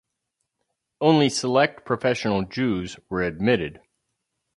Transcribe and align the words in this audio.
Only 0.99 1.29
select 1.29 1.85
professional 1.85 2.43
Jews 2.45 2.97
were 3.07 3.21
admitted. 3.21 3.79